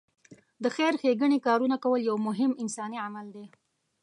د 0.63 0.65
خېر 0.75 0.93
ښېګڼې 1.01 1.37
کارونه 1.47 1.75
کول 1.83 2.01
یو 2.09 2.17
مهم 2.27 2.51
انساني 2.61 2.97
عمل 3.05 3.27
دی. 3.35 3.45